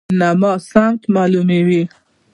[0.03, 1.83] قطب نما سمت معلوموي